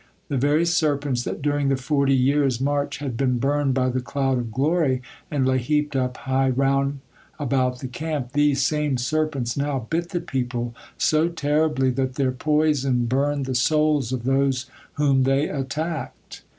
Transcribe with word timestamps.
The 0.29 0.37
very 0.39 0.65
serpents 0.65 1.21
that 1.25 1.43
during 1.43 1.69
the 1.69 1.77
forty 1.77 2.15
years' 2.15 2.59
march 2.59 2.97
had 2.97 3.15
been 3.15 3.37
burned 3.37 3.75
by 3.75 3.89
the 3.89 3.99
cloud 4.01 4.39
of 4.39 4.51
glory 4.51 5.03
and 5.29 5.45
lay 5.45 5.59
heaped 5.59 5.95
up 5.95 6.17
high 6.17 6.49
round 6.49 7.01
about 7.37 7.81
the 7.81 7.87
camp, 7.87 8.31
these 8.31 8.63
same 8.63 8.97
serpents 8.97 9.55
now 9.55 9.85
bit 9.91 10.09
the 10.09 10.19
people 10.19 10.73
so 10.97 11.29
terribly 11.29 11.91
that 11.91 12.15
their 12.15 12.31
poison 12.31 13.05
burned 13.05 13.45
the 13.45 13.53
souls 13.53 14.11
of 14.11 14.23
those 14.23 14.65
whom 14.93 15.21
they 15.21 15.47
attacked. 15.47 16.41